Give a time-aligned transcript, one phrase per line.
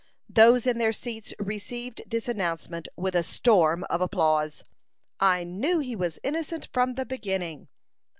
[0.29, 4.63] Those in their seats received this announcement with a storm of applause.
[5.19, 7.67] "I knew he was innocent from the beginning."